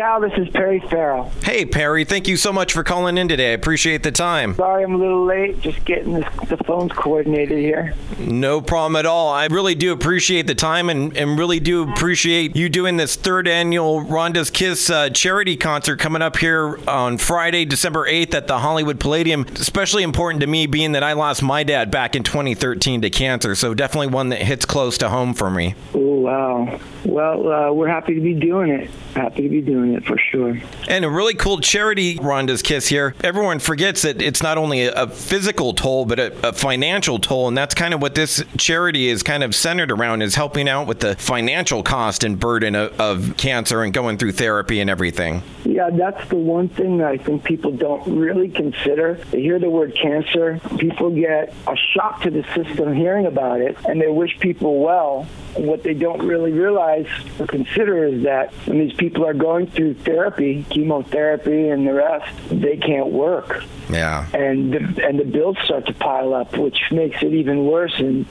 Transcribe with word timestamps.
Cal, 0.00 0.18
this 0.18 0.32
is 0.38 0.48
Perry 0.48 0.80
Farrell. 0.80 1.30
Hey, 1.44 1.66
Perry, 1.66 2.06
thank 2.06 2.26
you 2.26 2.38
so 2.38 2.54
much 2.54 2.72
for 2.72 2.82
calling 2.82 3.18
in 3.18 3.28
today. 3.28 3.50
I 3.50 3.52
appreciate 3.52 4.02
the 4.02 4.10
time. 4.10 4.54
Sorry 4.54 4.82
I'm 4.82 4.94
a 4.94 4.96
little 4.96 5.26
late, 5.26 5.60
just 5.60 5.84
getting 5.84 6.14
this, 6.14 6.24
the 6.48 6.56
phones 6.64 6.90
coordinated 6.92 7.58
here. 7.58 7.92
No 8.18 8.62
problem 8.62 8.96
at 8.96 9.04
all. 9.04 9.28
I 9.28 9.44
really 9.48 9.74
do 9.74 9.92
appreciate 9.92 10.46
the 10.46 10.54
time 10.54 10.88
and, 10.88 11.14
and 11.18 11.38
really 11.38 11.60
do 11.60 11.82
appreciate 11.82 12.56
you 12.56 12.70
doing 12.70 12.96
this 12.96 13.14
third 13.14 13.46
annual 13.46 14.02
Rhonda's 14.02 14.48
Kiss 14.48 14.88
uh, 14.88 15.10
charity 15.10 15.54
concert 15.58 15.98
coming 15.98 16.22
up 16.22 16.38
here 16.38 16.80
on 16.88 17.18
Friday, 17.18 17.66
December 17.66 18.08
8th 18.08 18.32
at 18.32 18.46
the 18.46 18.60
Hollywood 18.60 19.00
Palladium. 19.00 19.44
Especially 19.52 20.02
important 20.02 20.40
to 20.40 20.46
me 20.46 20.64
being 20.64 20.92
that 20.92 21.02
I 21.02 21.12
lost 21.12 21.42
my 21.42 21.62
dad 21.62 21.90
back 21.90 22.16
in 22.16 22.22
2013 22.22 23.02
to 23.02 23.10
cancer, 23.10 23.54
so 23.54 23.74
definitely 23.74 24.06
one 24.06 24.30
that 24.30 24.40
hits 24.40 24.64
close 24.64 24.96
to 24.96 25.10
home 25.10 25.34
for 25.34 25.50
me. 25.50 25.74
Oh, 25.92 26.20
wow. 26.20 26.80
Well, 27.04 27.52
uh, 27.52 27.72
we're 27.72 27.88
happy 27.88 28.14
to 28.14 28.20
be 28.22 28.32
doing 28.32 28.70
it. 28.70 28.88
Happy 29.14 29.42
to 29.42 29.48
be 29.50 29.60
doing 29.60 29.88
it 29.88 29.89
for 30.00 30.18
sure. 30.18 30.58
And 30.88 31.04
a 31.04 31.10
really 31.10 31.34
cool 31.34 31.60
charity, 31.60 32.16
Rhonda's 32.16 32.62
Kiss 32.62 32.88
here. 32.88 33.14
Everyone 33.22 33.58
forgets 33.58 34.02
that 34.02 34.20
it's 34.20 34.42
not 34.42 34.58
only 34.58 34.86
a, 34.86 35.08
physical 35.10 35.74
toll, 35.74 36.04
but 36.04 36.18
a, 36.18 36.48
a, 36.48 36.52
financial 36.52 37.18
toll. 37.18 37.48
And 37.48 37.56
that's 37.56 37.74
kind 37.74 37.94
of 37.94 38.00
what 38.00 38.14
this 38.14 38.42
charity 38.56 39.08
is 39.08 39.22
kind 39.22 39.42
of 39.42 39.54
centered 39.54 39.90
around 39.90 40.22
is 40.22 40.34
helping 40.34 40.68
out 40.68 40.86
with 40.86 41.00
the 41.00 41.16
financial 41.16 41.82
cost 41.82 42.22
and 42.22 42.38
burden 42.38 42.74
of, 42.74 43.00
of 43.00 43.36
cancer 43.36 43.82
and 43.82 43.92
going 43.92 44.18
through 44.18 44.32
therapy 44.32 44.80
and 44.80 44.88
everything. 44.88 45.42
Yeah, 45.64 45.90
that's 45.90 46.28
the 46.28 46.36
one 46.36 46.68
thing 46.68 46.98
that 46.98 47.08
I 47.08 47.16
think 47.16 47.44
people 47.44 47.72
don't 47.72 48.18
really 48.18 48.48
consider. 48.48 49.14
They 49.30 49.42
hear 49.42 49.58
the 49.58 49.70
word 49.70 49.96
cancer, 50.00 50.60
people 50.78 51.10
get 51.10 51.54
a 51.66 51.76
shock 51.94 52.22
to 52.22 52.30
the 52.30 52.44
system 52.54 52.94
hearing 52.94 53.26
about 53.26 53.60
it, 53.60 53.76
and 53.88 54.00
they 54.00 54.08
wish 54.08 54.38
people 54.38 54.80
well. 54.80 55.26
And 55.56 55.66
what 55.66 55.82
they 55.82 55.94
don't 55.94 56.26
really 56.26 56.52
realize 56.52 57.08
or 57.38 57.46
consider 57.46 58.04
is 58.04 58.22
that 58.22 58.52
when 58.66 58.78
these 58.78 58.92
people 58.94 59.26
are 59.26 59.34
going 59.34 59.66
through 59.66 59.79
therapy, 59.94 60.64
chemotherapy, 60.70 61.68
and 61.68 61.86
the 61.86 61.94
rest, 61.94 62.32
they 62.50 62.76
can't 62.76 63.08
work. 63.08 63.62
Yeah. 63.88 64.26
And 64.32 64.72
the, 64.72 65.06
and 65.06 65.18
the 65.18 65.24
bills 65.24 65.56
start 65.64 65.86
to 65.86 65.94
pile 65.94 66.34
up, 66.34 66.56
which 66.56 66.78
makes 66.90 67.22
it 67.22 67.32
even 67.32 67.64
worse. 67.64 67.94
And 67.98 68.26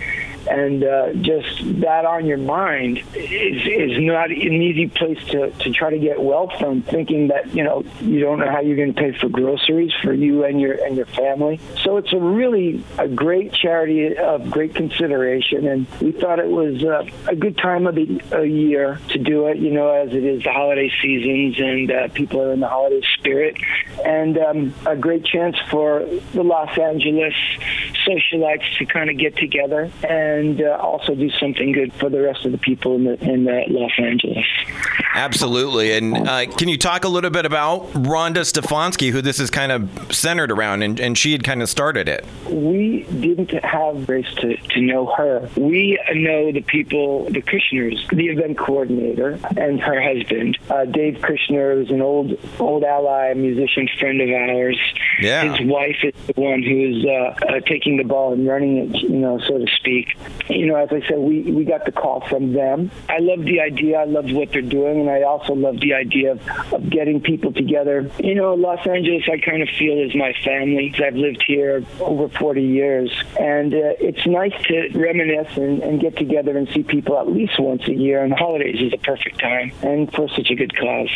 and 0.49 0.83
uh, 0.83 1.13
just 1.13 1.79
that 1.81 2.05
on 2.05 2.25
your 2.25 2.37
mind 2.37 2.97
is 3.13 3.61
is 3.65 4.03
not 4.03 4.31
an 4.31 4.61
easy 4.61 4.87
place 4.87 5.23
to 5.27 5.51
to 5.51 5.71
try 5.71 5.91
to 5.91 5.99
get 5.99 6.21
wealth 6.21 6.51
from. 6.59 6.81
Thinking 6.81 7.27
that 7.27 7.53
you 7.53 7.63
know 7.63 7.83
you 8.01 8.19
don't 8.19 8.39
know 8.39 8.49
how 8.49 8.59
you're 8.61 8.75
going 8.75 8.93
to 8.93 8.99
pay 8.99 9.11
for 9.17 9.29
groceries 9.29 9.91
for 10.01 10.13
you 10.13 10.43
and 10.45 10.59
your 10.59 10.73
and 10.83 10.95
your 10.95 11.05
family. 11.05 11.59
So 11.83 11.97
it's 11.97 12.11
a 12.13 12.19
really 12.19 12.83
a 12.97 13.07
great 13.07 13.53
charity 13.53 14.17
of 14.17 14.49
great 14.49 14.73
consideration, 14.73 15.67
and 15.67 15.87
we 16.01 16.11
thought 16.11 16.39
it 16.39 16.49
was 16.49 16.83
uh, 16.83 17.05
a 17.27 17.35
good 17.35 17.57
time 17.57 17.85
of 17.85 17.95
the 17.95 18.21
a 18.31 18.45
year 18.45 18.99
to 19.09 19.19
do 19.19 19.47
it. 19.47 19.57
You 19.57 19.71
know, 19.71 19.89
as 19.89 20.13
it 20.13 20.23
is 20.23 20.43
the 20.43 20.51
holiday 20.51 20.91
seasons 21.01 21.59
and 21.59 21.91
uh, 21.91 22.07
people 22.09 22.41
are 22.41 22.53
in 22.53 22.59
the 22.59 22.67
holiday 22.67 23.05
spirit, 23.19 23.57
and 24.03 24.37
um, 24.37 24.73
a 24.87 24.95
great 24.95 25.25
chance 25.25 25.57
for 25.69 26.05
the 26.33 26.43
Los 26.43 26.75
Angeles 26.77 27.35
socialites 28.09 28.77
to 28.77 28.85
kind 28.85 29.09
of 29.09 29.17
get 29.17 29.35
together 29.35 29.91
and 30.03 30.61
uh, 30.61 30.77
also 30.81 31.15
do 31.15 31.29
something 31.29 31.71
good 31.71 31.93
for 31.93 32.09
the 32.09 32.21
rest 32.21 32.45
of 32.45 32.51
the 32.51 32.57
people 32.57 32.95
in, 32.95 33.03
the, 33.05 33.19
in 33.21 33.45
Los 33.45 33.91
Angeles. 33.97 34.45
Absolutely. 35.19 35.91
And 35.91 36.15
uh, 36.15 36.45
can 36.45 36.69
you 36.69 36.77
talk 36.77 37.03
a 37.03 37.09
little 37.09 37.29
bit 37.29 37.45
about 37.45 37.91
Rhonda 37.91 38.45
Stefanski, 38.45 39.11
who 39.11 39.21
this 39.21 39.39
is 39.39 39.49
kind 39.49 39.71
of 39.71 40.15
centered 40.15 40.49
around, 40.49 40.81
and, 40.81 40.97
and 40.97 41.17
she 41.17 41.33
had 41.33 41.43
kind 41.43 41.61
of 41.61 41.67
started 41.69 42.07
it? 42.07 42.25
We 42.49 43.03
didn't 43.03 43.51
have 43.51 44.05
grace 44.05 44.33
to, 44.35 44.55
to 44.55 44.81
know 44.81 45.07
her. 45.17 45.49
We 45.57 45.99
know 46.13 46.53
the 46.53 46.61
people, 46.61 47.25
the 47.25 47.41
Kushners, 47.41 48.09
the 48.15 48.27
event 48.27 48.57
coordinator, 48.57 49.37
and 49.57 49.81
her 49.81 50.01
husband. 50.01 50.57
Uh, 50.69 50.85
Dave 50.85 51.15
Kushner 51.15 51.83
is 51.83 51.89
an 51.89 52.01
old 52.01 52.39
old 52.59 52.85
ally, 52.85 53.33
musician 53.33 53.89
friend 53.99 54.21
of 54.21 54.29
ours. 54.29 54.79
Yeah. 55.19 55.53
His 55.53 55.67
wife 55.67 55.97
is 56.01 56.13
the 56.27 56.39
one 56.39 56.63
who 56.63 56.97
is 56.97 57.05
uh, 57.05 57.45
uh, 57.45 57.59
taking 57.61 57.97
the 57.97 58.03
ball 58.03 58.31
and 58.31 58.47
running 58.47 58.77
it, 58.77 59.01
you 59.01 59.09
know, 59.09 59.37
so 59.39 59.57
to 59.57 59.67
speak. 59.75 60.17
You 60.47 60.65
know, 60.67 60.75
as 60.75 60.89
I 60.91 61.05
said, 61.07 61.19
we, 61.19 61.41
we 61.41 61.65
got 61.65 61.83
the 61.85 61.91
call 61.91 62.21
from 62.21 62.53
them. 62.53 62.89
I 63.09 63.19
love 63.19 63.43
the 63.43 63.59
idea. 63.59 63.99
I 63.99 64.05
love 64.05 64.31
what 64.31 64.51
they're 64.51 64.61
doing, 64.61 65.08
and 65.09 65.23
I 65.23 65.27
also 65.27 65.53
love 65.53 65.79
the 65.79 65.93
idea 65.93 66.33
of, 66.33 66.73
of 66.73 66.89
getting 66.89 67.21
people 67.21 67.51
together. 67.51 68.09
You 68.19 68.35
know, 68.35 68.53
Los 68.53 68.85
Angeles, 68.85 69.23
I 69.31 69.39
kind 69.39 69.61
of 69.61 69.69
feel 69.69 69.97
is 69.99 70.15
my 70.15 70.33
family. 70.43 70.93
I've 71.03 71.15
lived 71.15 71.43
here 71.45 71.83
over 71.99 72.29
40 72.29 72.61
years, 72.61 73.11
and 73.39 73.73
uh, 73.73 73.95
it's 73.99 74.25
nice 74.27 74.53
to 74.63 74.89
reminisce 74.97 75.57
and, 75.57 75.81
and 75.81 75.99
get 75.99 76.17
together 76.17 76.57
and 76.57 76.67
see 76.69 76.83
people 76.83 77.17
at 77.17 77.27
least 77.27 77.59
once 77.59 77.87
a 77.87 77.93
year. 77.93 78.23
And 78.23 78.31
the 78.31 78.35
holidays 78.35 78.79
is 78.79 78.93
a 78.93 78.97
perfect 78.97 79.39
time, 79.39 79.71
and 79.81 80.11
for 80.13 80.29
such 80.29 80.49
a 80.51 80.55
good 80.55 80.75
cause. 80.77 81.09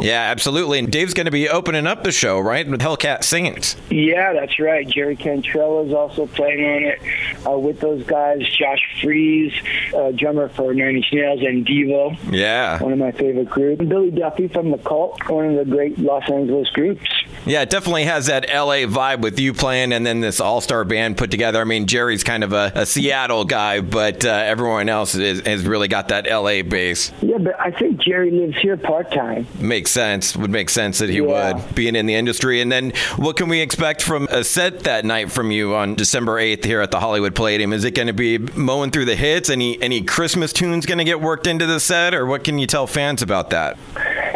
Yeah, 0.00 0.20
absolutely. 0.20 0.78
And 0.78 0.90
Dave's 0.90 1.14
going 1.14 1.26
to 1.26 1.32
be 1.32 1.48
opening 1.48 1.86
up 1.86 2.04
the 2.04 2.12
show, 2.12 2.38
right, 2.38 2.68
with 2.68 2.80
Hellcat 2.80 3.24
Saints. 3.24 3.76
Yeah, 3.90 4.32
that's 4.32 4.58
right. 4.58 4.88
Jerry 4.88 5.16
Cantrell 5.16 5.86
is 5.86 5.92
also 5.92 6.26
playing 6.26 6.64
on 6.64 6.82
it 6.84 7.46
uh, 7.46 7.58
with 7.58 7.80
those 7.80 8.04
guys. 8.04 8.40
Josh 8.56 8.80
Freese, 9.02 9.54
uh, 9.94 10.12
drummer 10.12 10.48
for 10.50 10.72
Nine 10.74 10.96
Inch 10.96 11.12
Nails, 11.12 11.40
and 11.40 11.66
Devo. 11.66 12.16
Yeah. 12.30 12.82
One 12.82 12.92
of 12.92 12.98
my 12.98 13.12
favorite 13.12 13.31
groups. 13.44 13.84
Billy 13.84 14.10
Duffy 14.10 14.48
from 14.48 14.70
The 14.70 14.78
Cult, 14.78 15.28
one 15.28 15.56
of 15.56 15.66
the 15.66 15.70
great 15.70 15.98
Los 15.98 16.28
Angeles 16.30 16.68
groups. 16.70 17.21
Yeah, 17.46 17.62
it 17.62 17.70
definitely 17.70 18.04
has 18.04 18.26
that 18.26 18.46
LA 18.48 18.86
vibe 18.86 19.20
with 19.20 19.38
you 19.40 19.52
playing 19.52 19.92
and 19.92 20.06
then 20.06 20.20
this 20.20 20.40
all 20.40 20.60
star 20.60 20.84
band 20.84 21.16
put 21.16 21.30
together. 21.30 21.60
I 21.60 21.64
mean, 21.64 21.86
Jerry's 21.86 22.22
kind 22.24 22.44
of 22.44 22.52
a, 22.52 22.72
a 22.74 22.86
Seattle 22.86 23.44
guy, 23.44 23.80
but 23.80 24.24
uh, 24.24 24.28
everyone 24.28 24.88
else 24.88 25.14
is, 25.14 25.40
has 25.46 25.64
really 25.64 25.88
got 25.88 26.08
that 26.08 26.26
LA 26.30 26.62
base. 26.62 27.12
Yeah, 27.20 27.38
but 27.38 27.58
I 27.60 27.70
think 27.70 28.00
Jerry 28.00 28.30
lives 28.30 28.56
here 28.58 28.76
part 28.76 29.10
time. 29.12 29.46
Makes 29.58 29.90
sense. 29.90 30.36
Would 30.36 30.50
make 30.50 30.70
sense 30.70 30.98
that 30.98 31.08
he 31.10 31.16
Yeah. 31.18 31.54
would, 31.54 31.74
being 31.74 31.96
in 31.96 32.06
the 32.06 32.14
industry. 32.14 32.60
And 32.60 32.70
then 32.70 32.92
what 33.16 33.36
can 33.36 33.48
we 33.48 33.60
expect 33.60 34.02
from 34.02 34.28
a 34.30 34.44
set 34.44 34.80
that 34.80 35.04
night 35.04 35.30
from 35.32 35.50
you 35.50 35.74
on 35.74 35.94
December 35.94 36.38
8th 36.40 36.64
here 36.64 36.80
at 36.80 36.90
the 36.90 37.00
Hollywood 37.00 37.34
Palladium? 37.34 37.72
Is 37.72 37.84
it 37.84 37.92
going 37.94 38.08
to 38.08 38.12
be 38.12 38.38
mowing 38.38 38.90
through 38.90 39.06
the 39.06 39.16
hits? 39.16 39.50
Any, 39.50 39.80
any 39.82 40.02
Christmas 40.02 40.52
tunes 40.52 40.86
going 40.86 40.98
to 40.98 41.04
get 41.04 41.20
worked 41.20 41.46
into 41.46 41.66
the 41.66 41.80
set, 41.80 42.14
or 42.14 42.24
what 42.26 42.44
can 42.44 42.58
you 42.58 42.66
tell 42.66 42.86
fans 42.86 43.22
about 43.22 43.50
that? 43.50 43.76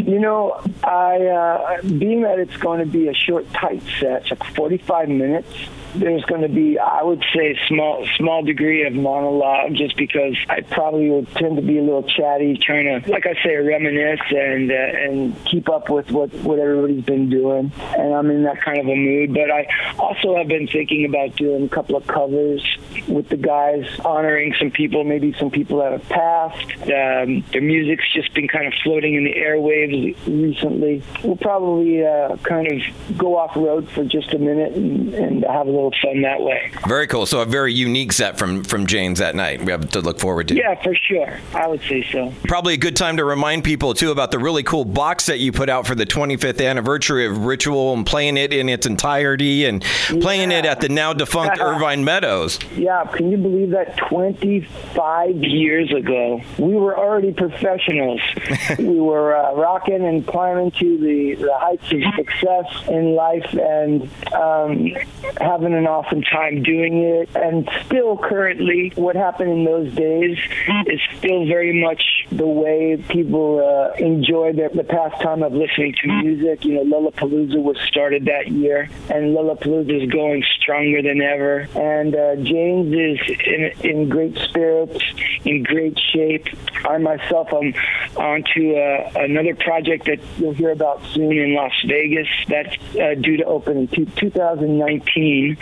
You 0.07 0.21
know, 0.21 0.61
I 0.85 1.27
uh, 1.27 1.83
being 1.83 2.23
that 2.23 2.39
it's 2.39 2.57
going 2.59 2.79
to 2.79 2.87
be 2.87 3.09
a 3.09 3.15
short, 3.15 3.53
tight 3.53 3.83
set, 3.99 4.31
like 4.31 4.45
45 4.55 5.09
minutes. 5.09 5.53
There's 5.99 6.25
going 6.25 6.43
to 6.43 6.49
be, 6.49 6.79
I 6.79 7.03
would 7.03 7.25
say, 7.35 7.59
small 7.69 8.07
small 8.17 8.43
degree 8.43 8.87
of 8.87 8.93
monologue, 8.93 9.75
just 9.75 9.97
because 9.97 10.37
I 10.49 10.61
probably 10.61 11.11
would 11.11 11.29
tend 11.35 11.57
to 11.57 11.63
be 11.63 11.79
a 11.79 11.83
little 11.83 12.03
chatty, 12.03 12.59
trying 12.63 13.03
to, 13.03 13.11
like 13.11 13.27
I 13.27 13.35
say, 13.43 13.57
reminisce 13.57 14.21
and 14.31 14.71
uh, 14.71 14.75
and 14.75 15.45
keep 15.47 15.69
up 15.69 15.89
with 15.89 16.11
what 16.11 16.33
what 16.35 16.59
everybody's 16.59 17.05
been 17.05 17.31
doing, 17.31 17.73
and 17.97 18.15
I'm 18.15 18.31
in 18.31 18.43
that 18.45 18.63
kind 18.63 18.79
of 18.79 18.87
a 18.87 18.97
mood. 18.97 19.35
But 19.35 19.51
I 19.51 19.67
also 19.99 20.37
have 20.37 20.49
been 20.49 20.67
thinking 20.67 21.05
about 21.07 21.37
doing 21.37 21.65
a 21.65 21.69
couple 21.69 21.97
of 21.97 22.07
covers 22.07 22.63
with 23.09 23.29
the 23.29 23.37
guys, 23.37 23.87
honoring 24.05 24.55
some 24.59 24.71
people, 24.71 25.05
maybe 25.05 25.35
some 25.39 25.51
people 25.51 25.79
that 25.79 25.93
have 25.93 26.09
passed. 26.09 26.73
Um, 26.83 27.45
their 27.53 27.63
music's 27.63 28.13
just 28.13 28.33
been 28.35 28.49
kind 28.49 28.67
of 28.67 28.75
floating 28.83 29.15
in 29.15 29.25
the 29.25 29.35
airwaves 29.35 30.17
recently. 30.27 31.03
We'll 31.23 31.37
probably 31.37 32.05
uh, 32.05 32.37
kind 32.39 32.71
of 32.71 33.19
go 33.19 33.37
off 33.37 33.57
road 33.57 33.89
for 33.91 34.05
just 34.05 34.33
a 34.33 34.39
minute 34.39 34.75
and, 34.75 35.15
and 35.15 35.45
have 35.45 35.67
a 35.67 35.71
little 35.71 35.86
fun 36.03 36.23
that 36.23 36.41
way. 36.41 36.71
Very 36.87 37.07
cool. 37.07 37.27
So 37.27 37.41
a 37.41 37.45
very 37.45 37.73
unique 37.73 38.13
set 38.13 38.39
from 38.39 38.65
from 38.65 38.87
Jane's 38.87 39.19
that 39.19 39.35
night. 39.35 39.63
We 39.63 39.73
have 39.73 39.89
to 39.91 40.01
look 40.01 40.19
forward 40.19 40.49
to. 40.49 40.55
Yeah, 40.55 40.81
for 40.83 40.95
sure. 40.95 41.39
I 41.55 41.67
would 41.67 41.83
say 41.83 42.07
so. 42.11 42.33
Probably 42.45 42.75
a 42.75 42.79
good 42.79 42.97
time 42.97 43.17
to 43.19 43.25
remind 43.25 43.65
people 43.65 43.95
too 43.95 44.11
about 44.11 44.31
the 44.31 44.39
really 44.39 44.63
cool 44.63 44.85
box 44.85 45.25
set 45.25 45.41
you 45.41 45.53
put 45.53 45.69
out 45.69 45.87
for 45.87 45.95
the 45.95 46.07
25th 46.07 46.65
anniversary 46.65 47.27
of 47.27 47.45
Ritual 47.45 47.95
and 47.95 48.07
playing 48.07 48.37
it 48.37 48.53
in 48.53 48.69
its 48.69 48.87
entirety 48.87 49.65
and 49.65 49.83
playing 50.21 50.53
it 50.53 50.65
at 50.65 50.81
the 50.81 50.89
now 50.89 51.13
defunct 51.13 51.59
Irvine 51.61 52.05
Meadows. 52.05 52.59
Yeah, 52.77 53.05
can 53.05 53.31
you 53.31 53.37
believe 53.37 53.71
that 53.71 53.97
25 53.97 55.37
years 55.37 55.93
ago, 55.93 56.41
we 56.59 56.75
were 56.75 56.97
already 56.97 57.33
professionals. 57.33 58.21
we 58.79 59.01
were 59.01 59.37
uh, 59.37 59.55
rocking 59.55 60.05
and 60.05 60.27
climbing 60.27 60.71
to 60.73 60.99
the, 60.99 61.35
the 61.35 61.57
heights 61.59 61.91
of 61.93 62.01
success 62.15 62.89
in 62.89 63.15
life 63.15 63.53
and 63.53 64.03
um, 64.33 64.93
having 65.41 65.75
an 65.77 65.87
awesome 65.87 66.23
time 66.23 66.63
doing 66.63 67.03
it. 67.03 67.29
And 67.35 67.69
still, 67.85 68.17
currently, 68.19 68.93
what 68.97 69.17
happened 69.17 69.51
in 69.51 69.65
those 69.65 69.93
days 69.95 70.39
mm. 70.67 70.93
is 70.93 71.01
still 71.19 71.47
very 71.47 71.81
much 71.81 72.03
the 72.31 72.47
way 72.47 73.03
people 73.09 73.61
uh, 73.61 73.95
enjoy 73.97 74.53
their, 74.53 74.69
the 74.69 74.85
pastime 74.85 75.43
of 75.43 75.53
listening 75.53 75.95
to 76.03 76.09
music. 76.23 76.65
You 76.65 76.75
know, 76.75 76.85
Lollapalooza 76.85 77.63
was 77.63 77.77
started 77.89 78.25
that 78.27 78.49
year, 78.49 78.89
and 79.11 79.37
Lollapalooza 79.37 80.05
is 80.05 80.11
going 80.11 80.45
stronger 80.61 81.03
than 81.03 81.21
ever. 81.21 81.69
And 81.75 82.15
uh, 82.15 82.37
Jane's 82.37 82.93
is 82.93 83.39
in, 83.47 83.91
in 83.91 84.09
great 84.09 84.37
spirits, 84.39 84.99
in 85.45 85.63
great 85.63 85.99
shape. 86.13 86.47
I 86.85 86.99
myself 86.99 87.53
am 87.53 87.75
onto 88.17 88.75
uh, 88.75 89.11
another 89.17 89.55
project 89.55 90.07
that 90.07 90.21
you'll 90.39 90.55
hear 90.55 90.71
about 90.71 91.05
soon 91.13 91.33
in 91.33 91.55
Las 91.55 91.73
Vegas. 91.87 92.29
That's 92.49 92.75
uh, 92.97 93.15
due 93.21 93.37
to 93.39 93.45
open 93.45 93.77
in 93.77 93.87
two, 93.89 94.07
2019. 94.17 95.57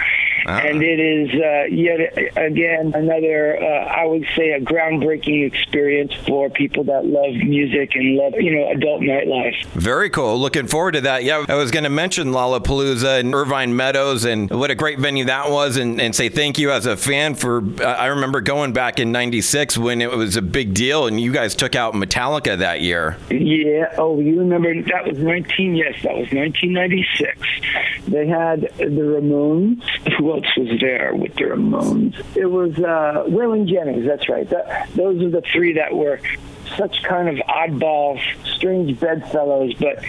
Ah. 0.47 0.59
and 0.59 0.83
it 0.83 1.01
is 1.01 1.31
uh, 1.35 1.65
yet 1.71 2.37
again 2.37 2.93
another, 2.95 3.63
uh, 3.63 3.65
I 3.85 4.05
would 4.05 4.27
say, 4.37 4.51
a 4.53 4.61
groundbreaking 4.61 5.47
experience 5.47 6.13
for 6.27 6.51
people 6.51 6.85
that 6.85 7.07
love 7.07 7.35
music 7.35 7.95
and 7.95 8.17
love, 8.17 8.35
you 8.37 8.55
know, 8.55 8.71
adult 8.71 9.01
nightlife. 9.03 9.65
Very 9.73 10.11
cool. 10.11 10.39
Looking 10.39 10.67
forward 10.67 10.93
to 10.93 11.01
that. 11.03 11.25
Yeah, 11.25 11.45
I 11.49 11.55
was 11.55 11.71
going 11.71 11.85
to 11.85 11.91
mention 11.91 12.29
Lollapalooza 12.29 13.21
and 13.21 13.35
Irvine 13.35 13.75
Meadows 13.75 14.25
and 14.25 14.51
what 14.51 14.71
a 14.71 14.75
great 14.75 14.99
venue 14.99 15.25
that 15.27 15.51
was, 15.51 15.77
and, 15.77 16.01
and 16.01 16.15
say 16.15 16.29
thank 16.29 16.59
you 16.59 16.71
as 16.71 16.87
a 16.87 16.97
fan 16.97 17.35
for. 17.35 17.63
Uh, 17.81 17.85
I 17.85 18.07
remember 18.07 18.41
going 18.41 18.73
back 18.73 19.01
in 19.01 19.13
'96 19.13 19.79
when 19.79 20.01
it 20.03 20.11
was 20.11 20.37
a 20.37 20.43
big 20.43 20.75
deal, 20.75 21.07
and 21.07 21.21
you 21.21 21.33
guys 21.33 21.55
took 21.55 21.75
out 21.75 21.95
Metallica 21.95 22.59
that 22.59 22.81
year. 22.81 23.17
Yeah. 23.31 23.95
Oh, 23.99 24.21
you 24.21 24.39
remember 24.39 24.75
that 24.83 25.07
was 25.07 25.19
19? 25.19 25.75
Yes, 25.75 25.95
that 26.03 26.17
was 26.17 26.31
1996. 26.33 27.39
They 28.07 28.27
had 28.27 28.63
the 28.79 28.85
Ramones. 28.87 29.83
Who 30.19 30.33
else 30.33 30.47
was 30.57 30.81
there 30.81 31.15
with 31.15 31.35
the 31.35 31.45
Ramones? 31.45 32.37
It 32.37 32.47
was 32.47 32.77
uh, 32.79 33.25
Waylon 33.29 33.67
Jennings. 33.67 34.07
That's 34.07 34.29
right. 34.29 34.49
That, 34.51 34.91
those 34.95 35.23
are 35.23 35.31
the 35.31 35.43
three 35.53 35.75
that 35.75 35.95
were 35.95 36.21
such 36.77 37.03
kind 37.03 37.29
of 37.29 37.37
oddball, 37.47 38.21
strange 38.45 38.99
bedfellows. 38.99 39.75
But 39.75 40.05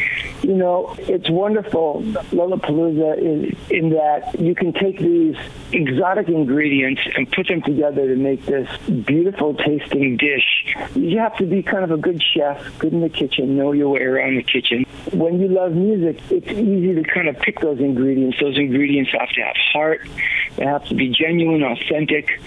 you 0.46 0.54
know, 0.54 0.96
it's 1.00 1.28
wonderful. 1.28 2.04
Lollapalooza 2.32 3.18
is 3.18 3.72
in 3.72 3.90
that 3.90 4.40
you 4.40 4.54
can 4.54 4.74
take 4.74 5.00
these 5.00 5.36
exotic 5.72 6.28
ingredients 6.28 7.02
and 7.16 7.32
put 7.32 7.48
them 7.48 7.64
together 7.64 8.08
to 8.08 8.16
make 8.16 8.46
this 8.46 8.70
beautiful 9.06 9.56
tasting 9.56 10.18
dish. 10.18 10.76
You 10.94 11.18
have 11.18 11.36
to 11.38 11.46
be 11.46 11.64
kind 11.64 11.84
of 11.84 11.90
a 11.90 11.98
good 11.98 12.22
chef, 12.22 12.78
good 12.78 12.94
in 12.94 13.02
the 13.02 13.10
kitchen, 13.10 13.58
know 13.58 13.72
your 13.72 13.90
way 13.90 14.02
around 14.02 14.36
the 14.36 14.44
kitchen. 14.44 14.86
When 15.12 15.40
you 15.40 15.48
love 15.48 15.74
music, 15.74 16.22
it's 16.30 16.48
easy 16.48 16.94
to 16.94 17.04
kind 17.04 17.28
of 17.28 17.40
pick 17.40 17.60
those 17.62 17.80
ingredients. 17.80 18.38
Those 18.40 18.58
ingredients 18.58 19.12
have 19.18 19.30
to 19.30 19.42
have 19.42 19.56
heart. 19.74 20.08
They 20.58 20.66
have 20.66 20.86
to 20.86 20.96
be 20.96 21.10
genuine, 21.10 21.64
authentic, 21.64 22.40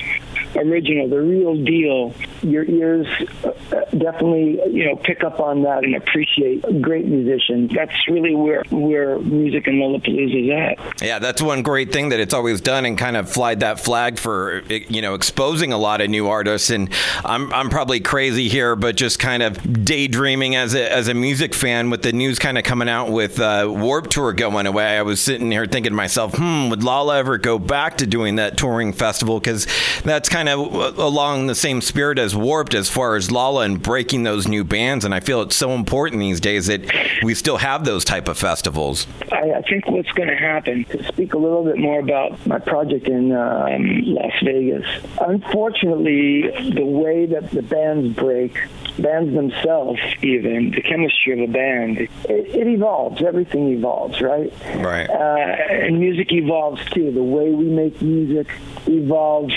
original, 0.55 1.09
the 1.09 1.21
real 1.21 1.57
deal. 1.57 2.15
Your 2.43 2.65
ears 2.65 3.07
uh, 3.45 3.51
definitely, 3.97 4.61
you 4.71 4.87
know, 4.87 4.97
pick 4.97 5.25
up 5.25 5.41
on 5.41 5.63
that 5.63 5.85
and 5.85 5.95
appreciate 5.95 6.63
great 6.81 7.07
musicians. 7.07 7.73
That's 7.75 8.09
really 8.09 8.35
where 8.35 8.63
where 8.71 9.19
music 9.19 9.67
and 9.67 9.77
Lollapalooza 9.81 10.45
is 10.45 10.79
at. 10.79 11.03
Yeah, 11.03 11.19
that's 11.19 11.43
one 11.43 11.63
great 11.63 11.93
thing 11.93 12.11
that 12.11 12.21
it's 12.21 12.35
always 12.35 12.61
done 12.61 12.85
and 12.85 12.97
kind 12.97 13.17
of 13.17 13.31
flied 13.31 13.61
that 13.61 13.81
flag 13.81 14.19
for 14.19 14.63
you 14.69 15.03
know 15.03 15.15
exposing 15.15 15.73
a 15.73 15.79
lot 15.79 16.01
of 16.01 16.11
new 16.11 16.29
artists. 16.29 16.71
And 16.71 16.91
I'm 17.25 17.53
I'm 17.53 17.71
probably 17.71 18.01
crazy 18.01 18.49
here, 18.49 18.77
but 18.77 18.97
just 18.97 19.19
kind 19.19 19.43
of 19.43 19.85
daydreaming 19.85 20.57
as 20.57 20.75
a 20.75 20.93
as 20.93 21.09
a 21.09 21.15
music 21.15 21.55
fan 21.55 21.91
with 21.91 22.03
the 22.03 22.13
news 22.13 22.39
kind 22.39 22.59
of 22.59 22.65
coming 22.65 22.89
out 22.89 23.11
with 23.11 23.41
uh, 23.41 23.67
Warp 23.69 24.09
Tour 24.09 24.33
going 24.33 24.67
away. 24.67 24.99
I 24.99 25.03
was 25.03 25.21
sitting 25.21 25.51
here 25.51 25.67
thinking 25.67 25.93
to 25.93 25.97
myself, 25.97 26.35
hmm, 26.35 26.71
would 26.71 26.83
Lolla 26.83 27.19
ever 27.19 27.39
go 27.39 27.59
back 27.59 27.99
to 27.99 28.07
doing 28.07 28.37
that 28.37 28.57
touring 28.57 28.93
festival? 28.93 29.41
Because 29.41 29.67
that's 30.05 30.29
kind 30.29 30.49
of 30.49 30.99
along 30.99 31.47
the 31.47 31.55
same 31.55 31.81
spirit 31.81 32.19
as 32.19 32.28
Warped 32.35 32.75
as 32.75 32.89
far 32.89 33.17
as 33.17 33.31
Lolla 33.31 33.63
and 33.63 33.83
breaking 33.83 34.23
those 34.23 34.49
new 34.49 34.65
bands. 34.65 35.05
And 35.05 35.15
I 35.15 35.21
feel 35.21 35.43
it's 35.43 35.57
so 35.57 35.73
important 35.73 36.21
these 36.21 36.41
days 36.41 36.67
that 36.67 36.83
we 37.23 37.35
still 37.35 37.59
have 37.59 37.85
those 37.85 38.05
type 38.05 38.29
of 38.29 38.39
festivals. 38.39 39.07
I, 39.33 39.53
I 39.53 39.63
think 39.63 39.87
what's 39.89 40.11
going 40.13 40.29
to 40.29 40.37
happen, 40.37 40.85
to 40.85 41.05
speak 41.05 41.35
a 41.35 41.39
little 41.39 41.65
bit 41.65 41.79
more 41.79 42.01
about 42.01 42.47
my 42.47 42.59
project 42.59 43.09
in 43.09 43.33
um, 43.33 44.03
Las 44.05 44.33
Vegas, 44.43 44.87
unfortunately, 45.21 46.43
the 46.75 46.85
way 46.85 47.27
that 47.27 47.51
the 47.51 47.63
bands 47.63 48.17
break, 48.17 48.59
bands 48.99 49.35
themselves 49.35 50.01
even, 50.23 50.71
the 50.71 50.83
chemistry 50.83 51.33
of 51.33 51.49
a 51.49 51.53
band, 51.53 51.99
it, 51.99 52.11
it 52.29 52.67
evolves. 52.67 53.23
Everything 53.23 53.73
evolves, 53.73 54.21
right? 54.21 54.53
Right. 54.77 55.09
Uh, 55.09 55.75
and 55.85 55.99
music 55.99 56.33
evolves 56.33 56.85
too. 56.91 57.11
The 57.11 57.23
way 57.23 57.51
we 57.51 57.67
make 57.67 58.01
music 58.03 58.49
evolves. 58.87 59.55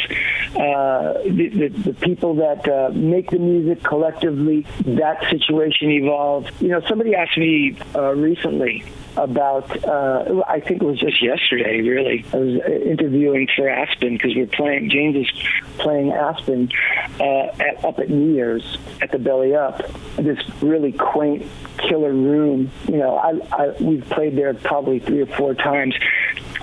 Uh, 0.55 1.13
the, 1.23 1.47
the, 1.47 1.67
the 1.69 1.93
people 1.93 2.35
that 2.35 2.67
uh, 2.67 2.89
make 2.93 3.29
the 3.29 3.39
music 3.39 3.81
collectively, 3.83 4.65
that 4.81 5.21
situation 5.29 5.89
evolves. 5.91 6.49
You 6.59 6.69
know, 6.69 6.81
somebody 6.89 7.15
asked 7.15 7.37
me 7.37 7.77
uh, 7.95 8.13
recently 8.15 8.83
about 9.17 9.83
uh, 9.85 10.43
I 10.47 10.59
think 10.61 10.81
it 10.81 10.85
was 10.85 10.99
just 10.99 11.21
yesterday 11.21 11.81
really. 11.81 12.25
I 12.33 12.37
was 12.37 12.61
interviewing 12.85 13.47
for 13.55 13.67
Aspen 13.67 14.13
because 14.13 14.35
we're 14.35 14.47
playing 14.47 14.89
Jane's 14.89 15.27
is 15.27 15.47
playing 15.77 16.11
Aspen 16.11 16.69
uh, 17.19 17.47
at, 17.59 17.83
up 17.83 17.99
at 17.99 18.09
New 18.09 18.33
Year's 18.33 18.77
at 19.01 19.11
the 19.11 19.19
Belly 19.19 19.53
Up. 19.53 19.81
This 20.15 20.39
really 20.61 20.93
quaint 20.93 21.45
killer 21.77 22.13
room. 22.13 22.71
You 22.87 22.97
know 22.97 23.17
I, 23.17 23.39
I 23.51 23.75
we've 23.81 24.07
played 24.09 24.37
there 24.37 24.53
probably 24.53 24.99
three 24.99 25.21
or 25.21 25.27
four 25.27 25.55
times 25.55 25.95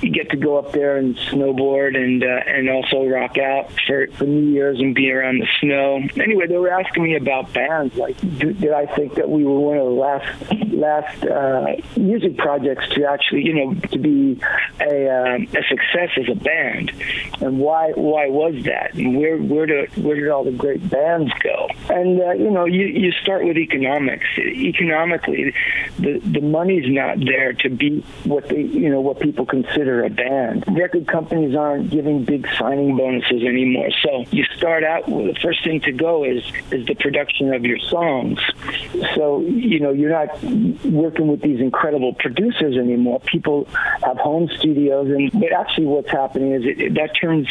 you 0.03 0.11
get 0.11 0.31
to 0.31 0.37
go 0.37 0.59
up 0.59 0.73
there 0.73 0.97
and 0.97 1.17
snowboard 1.17 1.97
and 1.97 2.23
uh, 2.23 2.27
and 2.27 2.69
also 2.71 3.05
rock 3.05 3.39
out 3.39 3.71
for, 3.87 4.07
for 4.09 4.25
New 4.25 4.53
Year's 4.53 4.79
and 4.79 4.95
be 4.95 5.11
around 5.11 5.41
the 5.41 5.49
snow. 5.61 6.01
Anyway, 6.23 6.47
they 6.47 6.57
were 6.57 6.71
asking 6.71 7.05
me 7.05 7.17
about 7.17 7.53
bands. 7.53 7.97
Like, 7.97 8.17
did 8.39 8.73
I 8.73 8.87
think 8.87 9.15
that 9.15 9.29
we 9.29 9.45
were 9.45 9.59
one 9.59 9.79
of 9.79 9.85
the 9.85 9.91
last 9.91 10.53
last 10.73 11.25
uh, 11.25 11.77
music 11.97 12.37
projects 12.37 12.89
to 12.91 13.05
actually, 13.05 13.45
you 13.45 13.55
know, 13.55 13.75
to 13.75 13.99
be 13.99 14.41
a, 14.81 15.09
uh, 15.09 15.39
a 15.39 15.63
success 15.69 16.11
as 16.17 16.29
a 16.31 16.37
band? 16.37 16.93
And 17.41 17.59
why 17.59 17.93
why 17.93 18.29
was 18.29 18.65
that? 18.65 18.95
And 18.95 19.19
where 19.19 19.39
where 19.39 19.67
did 19.67 19.97
where 19.97 20.17
did 20.17 20.29
all 20.29 20.45
the 20.45 20.53
great 20.53 20.89
bands 20.89 21.33
go? 21.41 21.69
And 21.91 22.21
uh, 22.21 22.33
you 22.33 22.51
know, 22.51 22.65
you 22.65 22.87
you 22.87 23.13
start 23.23 23.45
with 23.45 23.57
economics. 23.57 24.27
Economically, 24.39 25.55
the 25.99 26.21
the 26.21 26.41
money's 26.41 26.89
not 26.89 27.19
there 27.19 27.53
to 27.55 27.69
be 27.69 28.05
what 28.25 28.49
they 28.49 28.63
you 28.63 28.89
know 28.89 29.01
what 29.01 29.21
people 29.21 29.47
consider 29.47 29.88
a 29.89 30.11
band. 30.11 30.65
Record 30.69 31.07
companies 31.07 31.55
aren't 31.55 31.91
giving 31.91 32.25
big 32.25 32.47
signing 32.59 32.97
bonuses 32.97 33.43
anymore. 33.43 33.89
So 34.03 34.25
you 34.31 34.45
start 34.57 34.85
out 34.85 35.09
with 35.09 35.35
the 35.35 35.41
first 35.41 35.65
thing 35.65 35.81
to 35.83 35.93
go 35.93 36.25
is 36.25 36.43
is 36.71 36.87
the 36.87 36.95
production 36.95 37.53
of 37.55 37.65
your 37.65 37.79
songs. 37.79 38.39
So 39.15 39.41
you 39.41 39.81
know 39.81 39.91
you're 39.91 40.11
not 40.11 40.43
working 40.85 41.29
with 41.29 41.43
these 41.43 41.61
incredible 41.61 42.15
producers 42.15 42.77
anymore. 42.77 43.21
People 43.21 43.67
have 44.03 44.19
home 44.19 44.49
studios, 44.59 45.09
and 45.09 45.31
but 45.33 45.53
actually 45.53 45.87
what's 45.87 46.11
happening 46.11 46.53
is 46.53 46.63
it, 46.65 46.95
that 46.95 47.15
turns 47.21 47.49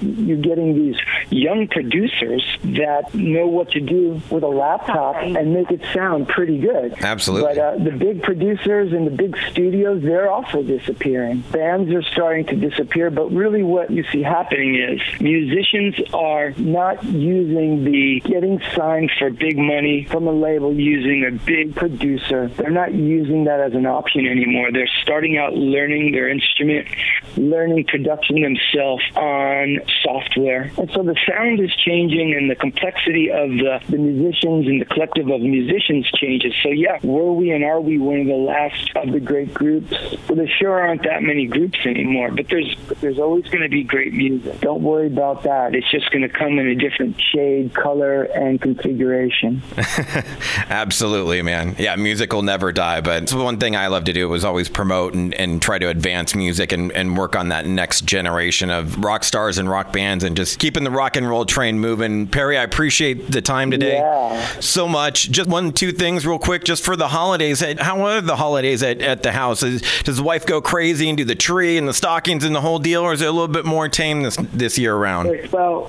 you're 0.00 0.36
getting 0.38 0.74
these 0.74 0.96
young 1.30 1.68
producers 1.68 2.44
that 2.64 3.14
know 3.14 3.46
what 3.46 3.70
to 3.70 3.80
do 3.80 4.20
with 4.30 4.42
a 4.42 4.48
laptop 4.48 5.16
and 5.16 5.52
make 5.52 5.70
it 5.70 5.82
sound 5.92 6.28
pretty 6.28 6.58
good. 6.58 6.94
Absolutely. 7.02 7.54
But 7.54 7.58
uh, 7.58 7.84
the 7.84 7.90
big 7.90 8.22
producers 8.22 8.92
and 8.92 9.06
the 9.06 9.10
big 9.10 9.36
studios, 9.50 10.02
they're 10.02 10.30
also 10.30 10.62
disappearing 10.62 11.40
bands 11.52 11.67
are 11.68 12.02
starting 12.12 12.46
to 12.46 12.56
disappear, 12.56 13.10
but 13.10 13.30
really 13.30 13.62
what 13.62 13.90
you 13.90 14.04
see 14.10 14.22
happening 14.22 14.76
is 14.76 15.20
musicians 15.20 15.94
are 16.14 16.50
not 16.56 17.04
using 17.04 17.84
the 17.84 18.20
getting 18.24 18.60
signed 18.74 19.10
for 19.18 19.30
big 19.30 19.58
money 19.58 20.04
from 20.04 20.26
a 20.26 20.32
label 20.32 20.72
using 20.72 21.24
a 21.26 21.32
big 21.44 21.74
producer. 21.74 22.48
They're 22.48 22.70
not 22.70 22.94
using 22.94 23.44
that 23.44 23.60
as 23.60 23.74
an 23.74 23.86
option 23.86 24.26
anymore. 24.26 24.70
They're 24.72 24.90
starting 25.02 25.36
out 25.36 25.54
learning 25.54 26.12
their 26.12 26.28
instrument, 26.28 26.88
learning 27.36 27.84
production 27.84 28.40
themselves 28.40 29.04
on 29.16 29.78
software. 30.02 30.72
And 30.78 30.90
so 30.92 31.02
the 31.02 31.16
sound 31.28 31.60
is 31.60 31.74
changing 31.76 32.34
and 32.34 32.50
the 32.50 32.56
complexity 32.56 33.30
of 33.30 33.50
the, 33.50 33.80
the 33.88 33.98
musicians 33.98 34.66
and 34.66 34.80
the 34.80 34.86
collective 34.86 35.28
of 35.28 35.40
musicians 35.40 36.08
changes. 36.16 36.54
So 36.62 36.70
yeah, 36.70 36.98
were 37.02 37.32
we 37.32 37.50
and 37.50 37.64
are 37.64 37.80
we 37.80 37.98
one 37.98 38.20
of 38.20 38.26
the 38.26 38.34
last 38.34 38.90
of 38.96 39.12
the 39.12 39.20
great 39.20 39.52
groups? 39.52 39.90
Well, 40.28 40.36
there 40.36 40.48
sure 40.48 40.78
aren't 40.80 41.02
that 41.02 41.22
many 41.22 41.46
groups 41.46 41.57
anymore, 41.86 42.30
but 42.30 42.48
there's 42.48 42.74
there's 43.00 43.18
always 43.18 43.44
going 43.44 43.62
to 43.62 43.68
be 43.68 43.82
great 43.84 44.12
music. 44.12 44.60
Don't 44.60 44.82
worry 44.82 45.06
about 45.06 45.42
that. 45.44 45.74
It's 45.74 45.90
just 45.90 46.10
going 46.10 46.22
to 46.22 46.28
come 46.28 46.58
in 46.58 46.66
a 46.68 46.74
different 46.74 47.20
shade, 47.20 47.74
color, 47.74 48.22
and 48.24 48.60
configuration. 48.60 49.62
Absolutely, 50.68 51.42
man. 51.42 51.76
Yeah, 51.78 51.96
music 51.96 52.32
will 52.32 52.42
never 52.42 52.72
die. 52.72 53.00
But 53.00 53.24
it's 53.24 53.34
one 53.34 53.58
thing 53.58 53.76
I 53.76 53.86
love 53.88 54.04
to 54.04 54.12
do 54.12 54.28
was 54.28 54.44
always 54.44 54.68
promote 54.68 55.14
and, 55.14 55.34
and 55.34 55.60
try 55.62 55.78
to 55.78 55.88
advance 55.88 56.34
music 56.34 56.72
and, 56.72 56.92
and 56.92 57.16
work 57.16 57.36
on 57.36 57.48
that 57.48 57.66
next 57.66 58.04
generation 58.04 58.70
of 58.70 58.98
rock 59.02 59.24
stars 59.24 59.58
and 59.58 59.68
rock 59.68 59.92
bands 59.92 60.24
and 60.24 60.36
just 60.36 60.58
keeping 60.58 60.84
the 60.84 60.90
rock 60.90 61.16
and 61.16 61.28
roll 61.28 61.44
train 61.44 61.78
moving. 61.78 62.26
Perry, 62.26 62.56
I 62.58 62.62
appreciate 62.62 63.30
the 63.30 63.42
time 63.42 63.70
today 63.70 63.96
Yeah. 63.98 64.60
so 64.60 64.88
much. 64.88 65.30
Just 65.30 65.48
one, 65.48 65.72
two 65.72 65.92
things 65.92 66.26
real 66.26 66.38
quick, 66.38 66.64
just 66.64 66.84
for 66.84 66.96
the 66.96 67.08
holidays. 67.08 67.60
How 67.78 68.00
are 68.06 68.20
the 68.20 68.36
holidays 68.36 68.82
at, 68.82 69.00
at 69.00 69.22
the 69.22 69.32
house? 69.32 69.60
Does 69.60 70.16
the 70.16 70.22
wife 70.22 70.46
go 70.46 70.60
crazy 70.60 71.08
and 71.08 71.16
do 71.18 71.24
the 71.24 71.34
tree 71.48 71.78
and 71.78 71.88
the 71.88 71.94
stockings 71.94 72.44
and 72.44 72.54
the 72.54 72.60
whole 72.60 72.78
deal, 72.78 73.00
or 73.00 73.14
is 73.14 73.22
it 73.22 73.26
a 73.26 73.32
little 73.32 73.48
bit 73.48 73.64
more 73.64 73.88
tame 73.88 74.22
this 74.22 74.36
this 74.52 74.76
year 74.76 74.94
around? 74.94 75.30
Well, 75.50 75.86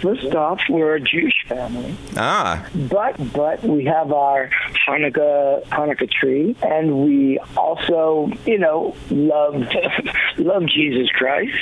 first 0.00 0.34
off, 0.34 0.58
we're 0.70 0.94
a 0.94 1.00
Jewish 1.00 1.34
family, 1.46 1.94
Ah, 2.16 2.66
but 2.74 3.14
but 3.34 3.62
we 3.62 3.84
have 3.84 4.10
our 4.10 4.48
Hanukkah 4.88 5.64
Hanukkah 5.66 6.10
tree, 6.10 6.56
and 6.62 7.04
we 7.04 7.38
also, 7.58 8.30
you 8.46 8.58
know, 8.58 8.96
love 9.10 9.54
love 10.38 10.64
Jesus 10.66 11.10
Christ. 11.10 11.52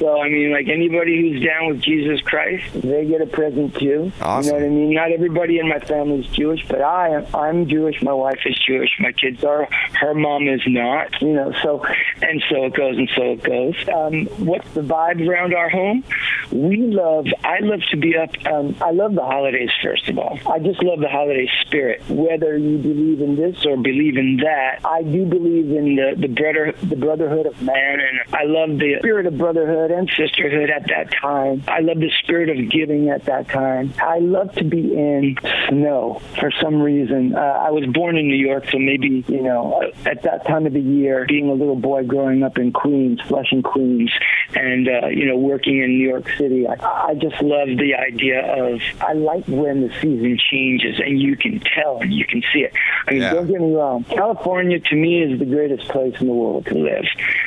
So 0.00 0.18
I 0.18 0.30
mean, 0.30 0.50
like 0.50 0.66
anybody 0.68 1.20
who's 1.20 1.44
down 1.44 1.68
with 1.68 1.82
Jesus 1.82 2.22
Christ, 2.22 2.72
they 2.72 3.04
get 3.04 3.20
a 3.20 3.26
present 3.26 3.74
too. 3.78 4.10
Awesome. 4.22 4.46
You 4.46 4.52
know 4.52 4.58
what 4.58 4.64
I 4.64 4.74
mean? 4.74 4.94
Not 4.94 5.12
everybody 5.12 5.58
in 5.58 5.68
my 5.68 5.78
family 5.78 6.20
is 6.20 6.26
Jewish, 6.28 6.66
but 6.68 6.80
I 6.80 7.10
am. 7.10 7.26
I'm 7.34 7.68
Jewish. 7.68 8.00
My 8.00 8.14
wife 8.14 8.40
is 8.46 8.58
Jewish. 8.66 8.88
My 8.98 9.12
kids 9.12 9.44
are. 9.44 9.68
Her 10.00 10.14
mom 10.14 10.48
is 10.48 10.62
not. 10.66 11.20
You 11.20 11.34
know, 11.34 11.52
so 11.62 11.84
and 12.22 12.42
so 12.48 12.64
it 12.64 12.74
goes 12.74 12.96
and 12.96 13.10
so 13.14 13.32
it 13.32 13.42
goes. 13.42 13.88
Um, 13.94 14.24
what's 14.46 14.70
the 14.70 14.80
vibe 14.80 15.28
around 15.28 15.54
our 15.54 15.68
home? 15.68 16.02
We 16.50 16.78
love. 16.78 17.26
I 17.44 17.58
love 17.60 17.80
to 17.90 17.98
be 17.98 18.16
up. 18.16 18.30
Um, 18.46 18.74
I 18.80 18.92
love 18.92 19.14
the 19.14 19.24
holidays. 19.24 19.70
First 19.82 20.08
of 20.08 20.18
all, 20.18 20.38
I 20.50 20.60
just 20.60 20.82
love 20.82 21.00
the 21.00 21.08
holiday 21.08 21.48
spirit. 21.66 22.08
Whether 22.08 22.56
you 22.56 22.78
believe 22.78 23.20
in 23.20 23.36
this 23.36 23.66
or 23.66 23.76
believe 23.76 24.16
in 24.16 24.38
that, 24.38 24.80
I 24.82 25.02
do 25.02 25.26
believe 25.26 25.70
in 25.70 25.96
the 25.96 26.14
the 26.16 26.28
brother 26.28 26.74
the 26.84 26.96
brotherhood 26.96 27.44
of 27.44 27.60
man, 27.60 28.00
and 28.00 28.34
I 28.34 28.44
love 28.44 28.78
the 28.78 28.96
spirit 29.00 29.26
of 29.26 29.36
brotherhood 29.36 29.89
and 29.90 30.10
sisterhood 30.16 30.70
at 30.70 30.86
that 30.88 31.12
time. 31.20 31.62
I 31.68 31.80
love 31.80 31.98
the 31.98 32.10
spirit 32.22 32.48
of 32.48 32.70
giving 32.70 33.08
at 33.10 33.24
that 33.26 33.48
time. 33.48 33.92
I 34.00 34.18
love 34.18 34.52
to 34.56 34.64
be 34.64 34.94
in 34.94 35.36
snow 35.68 36.20
for 36.38 36.50
some 36.62 36.80
reason. 36.80 37.34
Uh, 37.34 37.38
I 37.40 37.70
was 37.70 37.84
born 37.86 38.16
in 38.16 38.28
New 38.28 38.36
York, 38.36 38.68
so 38.70 38.78
maybe 38.78 39.24
you 39.28 39.42
know 39.42 39.82
at 40.06 40.22
that 40.22 40.46
time 40.46 40.66
of 40.66 40.72
the 40.72 40.80
year, 40.80 41.24
being 41.28 41.48
a 41.48 41.52
little 41.54 41.76
boy 41.76 42.04
growing 42.04 42.42
up 42.42 42.58
in 42.58 42.72
Queens, 42.72 43.20
Flushing, 43.28 43.62
Queens, 43.62 44.10
and 44.54 44.88
uh, 44.88 45.08
you 45.08 45.26
know 45.26 45.36
working 45.36 45.82
in 45.82 45.98
New 45.98 46.08
York 46.08 46.28
City, 46.38 46.66
I, 46.66 46.74
I 47.10 47.14
just 47.14 47.40
love 47.42 47.68
the 47.68 47.94
idea 47.94 48.40
of 48.64 48.80
I 49.00 49.12
like 49.14 49.46
when 49.46 49.86
the 49.88 49.94
season 50.00 50.38
changes 50.50 51.00
and 51.04 51.20
you 51.20 51.36
can 51.36 51.60
tell 51.60 51.98
and 52.00 52.12
you 52.12 52.24
can 52.24 52.42
see 52.52 52.60
it. 52.60 52.72
I 53.06 53.12
mean, 53.12 53.22
Yeah. 53.22 53.32
don't 53.34 53.46
get 53.46 53.60
me 53.60 53.72
wrong. 53.74 54.04
California 54.04 54.78
to 54.80 54.96
me 54.96 55.22
is 55.22 55.38
the 55.38 55.44
greatest 55.44 55.88
place 55.88 56.14
in 56.20 56.26
the 56.26 56.32
world 56.32 56.66
to 56.66 56.74
live. 56.74 57.04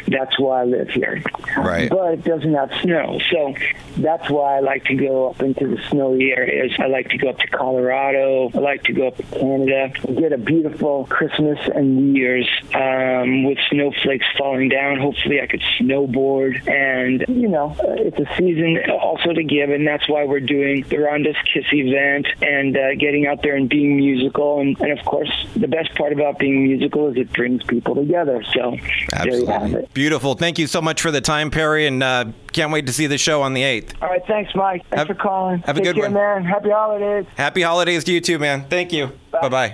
That's 0.08 0.38
why 0.40 0.62
I 0.62 0.66
live 0.66 0.90
here. 0.90 1.24
Right. 1.58 1.90
But 1.90 2.14
it 2.14 2.24
doesn't 2.24 2.54
have 2.54 2.72
snow, 2.82 3.20
so 3.32 3.54
that's 3.98 4.30
why 4.30 4.58
I 4.58 4.60
like 4.60 4.86
to 4.86 4.96
go 4.96 5.30
up 5.30 5.42
into 5.42 5.68
the 5.68 5.82
snowy 5.90 6.32
areas. 6.32 6.72
I 6.80 6.88
like 6.88 7.10
to 7.10 7.18
go 7.18 7.30
up 7.30 7.40
to 7.40 7.48
Colorado. 7.48 8.52
I 8.54 8.58
like 8.60 8.84
to 8.84 8.94
go 8.94 9.08
up 9.08 9.18
to 9.18 9.24
Canada. 9.24 9.90
Get 10.20 10.34
a 10.34 10.38
beautiful 10.38 11.06
Christmas 11.10 11.60
and 11.74 11.96
New 11.96 12.20
Year's 12.20 12.50
um, 12.74 13.44
with 13.46 13.58
snowflakes 13.70 14.26
falling 14.38 14.70
down. 14.70 15.00
Hopefully, 15.00 15.42
I 15.42 15.48
could 15.48 15.62
snowboard. 15.80 16.68
And 16.68 17.26
you 17.28 17.48
know, 17.48 17.76
uh, 17.80 17.96
it's 17.98 18.20
a 18.20 18.36
season 18.36 18.80
also 18.92 19.34
to 19.34 19.44
give, 19.44 19.70
and 19.70 19.88
that's 19.88 20.08
why 20.10 20.26
we're 20.26 20.40
doing 20.40 20.84
the 20.90 20.98
Rhonda's 20.98 21.38
Kiss 21.54 21.66
event 21.72 22.28
and 22.42 22.78
uh, 22.78 22.96
getting 22.96 23.28
out 23.28 23.42
there 23.44 23.56
and 23.56 23.70
being 23.70 23.98
musical. 23.98 24.60
And, 24.60 24.80
and 24.82 24.98
of 24.98 25.06
course, 25.06 25.32
the 25.56 25.68
best 25.68 25.94
part 25.96 26.14
about 26.14 26.40
being 26.40 26.64
musical 26.64 27.10
is 27.10 27.18
it 27.18 27.32
brings 27.34 27.64
people 27.64 27.96
together. 27.96 28.44
So 28.54 28.78
there 29.24 29.36
you 29.36 29.46
have 29.48 29.74
it. 29.74 29.90
Beautiful. 29.94 30.34
Thank 30.34 30.58
you 30.58 30.66
so 30.68 30.82
much 30.82 31.02
for 31.02 31.12
the 31.12 31.22
time, 31.22 31.52
Perry, 31.52 31.86
and 31.86 32.02
uh, 32.02 32.26
can't 32.52 32.72
wait 32.72 32.88
to 32.88 32.94
see 32.94 33.06
the 33.08 33.18
show 33.18 33.42
on 33.44 33.54
the 33.54 33.62
8th. 33.62 33.94
All 34.02 34.10
right, 34.10 34.22
thanks, 34.28 34.54
Mike. 34.56 34.82
Thanks 34.90 34.98
Have- 34.98 35.08
for 35.08 35.14
calling. 35.14 35.60
have 35.62 35.78
a 35.78 35.82
good 35.82 35.96
care, 35.96 36.06
one. 36.06 36.14
man. 36.14 36.44
Happy 36.44 36.70
holidays. 36.72 37.26
Happy 37.36 37.62
holidays 37.62 38.04
to 38.06 38.12
you 38.12 38.20
too, 38.22 38.40
man. 38.40 38.66
Thank 38.70 38.92
you. 38.92 39.12
Bye 39.32 39.50
bye. 39.50 39.72